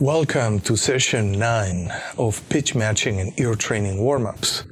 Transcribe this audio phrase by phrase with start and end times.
[0.00, 4.64] Welcome to session 9 of pitch matching and ear training warm-ups.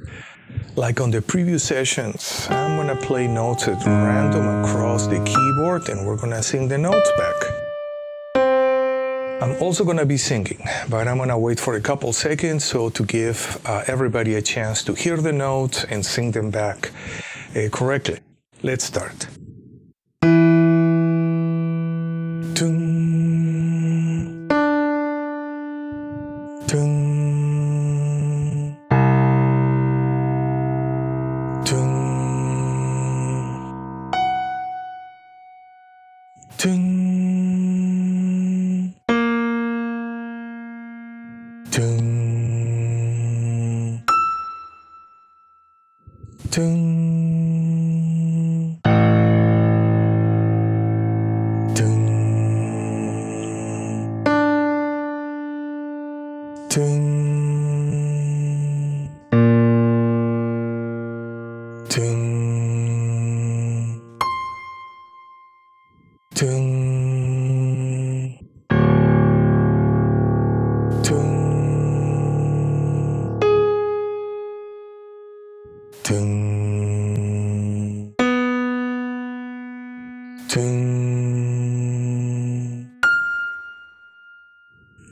[0.75, 6.05] Like on the previous sessions, I'm gonna play notes at random across the keyboard and
[6.07, 7.35] we're gonna sing the notes back.
[9.41, 13.05] I'm also gonna be singing, but I'm gonna wait for a couple seconds so to
[13.05, 16.91] give uh, everybody a chance to hear the notes and sing them back
[17.55, 18.19] uh, correctly.
[18.63, 19.27] Let's start.
[26.71, 27.11] Tung,
[46.51, 47.20] tung,
[56.71, 56.87] Ting.
[61.89, 62.21] Ting.
[66.33, 66.47] Ting.
[71.03, 71.03] Ting.
[71.03, 71.11] Ting.
[76.03, 78.15] Ting.
[80.47, 80.87] Ting.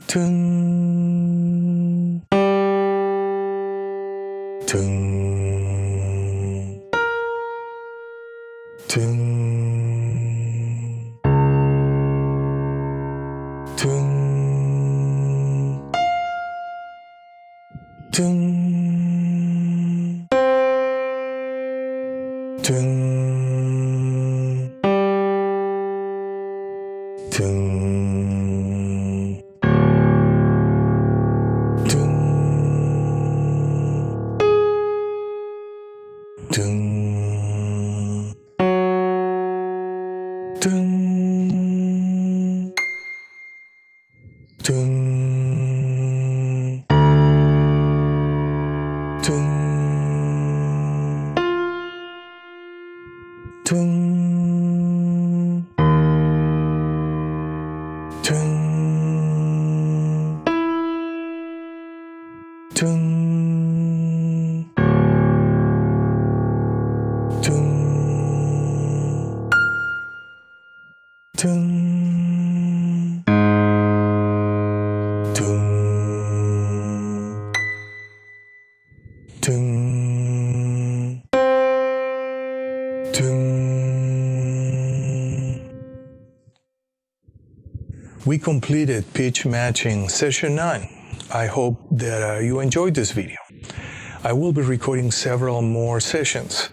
[0.08, 0.69] Ting.
[4.70, 4.78] 등,
[8.86, 9.00] 등,
[13.76, 13.88] 등,
[18.12, 18.28] 등,
[22.62, 22.90] 등,
[27.30, 28.09] 등.
[36.50, 38.34] 噔
[40.58, 40.66] 噔
[44.58, 44.84] 噔噔
[49.22, 49.36] 噔
[53.64, 54.10] 噔
[62.74, 63.59] つ。
[71.40, 71.80] Tung.
[88.26, 90.88] We completed pitch matching session 9.
[91.32, 93.38] I hope that uh, you enjoyed this video.
[94.22, 96.68] I will be recording several more sessions.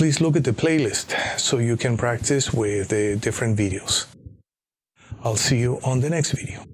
[0.00, 4.06] Please look at the playlist so you can practice with the different videos.
[5.22, 6.64] I'll see you on the next video.